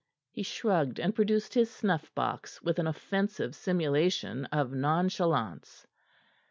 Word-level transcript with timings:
He 0.31 0.41
shrugged 0.41 0.99
and 0.99 1.13
produced 1.13 1.53
his 1.53 1.69
snuff 1.69 2.11
box 2.15 2.59
with 2.63 2.79
an 2.79 2.87
offensive 2.87 3.53
simulation 3.53 4.45
of 4.45 4.71
nonchalance. 4.73 5.85